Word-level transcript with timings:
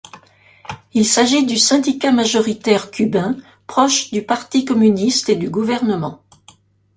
Il 0.93 1.05
s'agit 1.05 1.45
du 1.45 1.57
syndicat 1.57 2.11
majoritaire 2.11 2.89
cubain, 2.89 3.37
proche 3.67 4.09
du 4.09 4.23
parti 4.25 4.65
communiste 4.65 5.29
et 5.29 5.35
du 5.35 5.51
gouvernement. 5.51 6.23